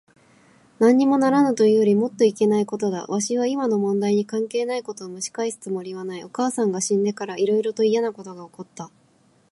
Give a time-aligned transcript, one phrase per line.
[0.79, 3.05] なんにもならぬというよりもっといけないことだ。
[3.05, 6.23] わしは今の問題に関係ないことをむし返すつもりはない。
[6.23, 8.89] お母さんが死んでから、いろいろといやなことが起った。